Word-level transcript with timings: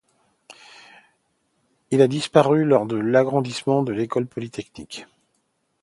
Elle 1.91 2.01
a 2.01 2.07
disparu 2.07 2.65
lors 2.65 2.87
de 2.87 2.95
l’agrandissement 2.97 3.83
de 3.83 3.93
l'École 3.93 4.25
polytechnique. 4.25 5.05